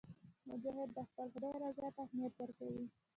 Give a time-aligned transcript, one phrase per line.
[0.49, 2.85] مجاهد د خپل خدای رضا ته اهمیت ورکوي.